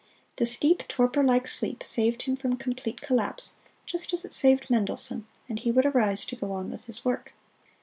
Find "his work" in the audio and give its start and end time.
6.85-7.33